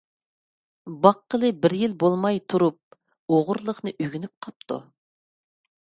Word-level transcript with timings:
باققىلى 1.03 1.51
بىر 1.65 1.75
يىل 1.81 1.93
بولماي 2.03 2.41
تۇرۇپ، 2.53 2.79
ئوغرىلىقنى 3.35 3.97
ئۆگىنىپ 4.01 4.35
قاپتۇ. 4.47 4.79